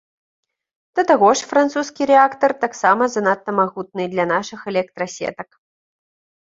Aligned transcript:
Да 0.99 1.03
таго 1.11 1.29
ж, 1.41 1.49
французскі 1.51 2.01
рэактар 2.13 2.51
таксама 2.65 3.03
занадта 3.17 3.49
магутны 3.61 4.03
для 4.17 4.25
нашых 4.35 4.59
электрасетак. 4.75 5.49